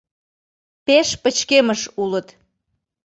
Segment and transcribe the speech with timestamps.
[0.85, 2.27] —Пеш пычкемыш улыт...